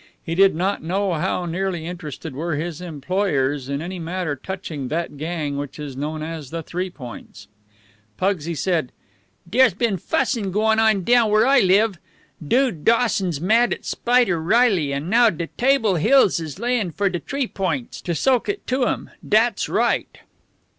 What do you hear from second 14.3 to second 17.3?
Reilly, and now de Table Hills is layin' for de